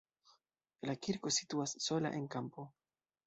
La 0.89 0.95
kirko 1.07 1.33
situas 1.37 1.75
sola 1.89 2.13
en 2.21 2.27
kampo. 2.37 2.69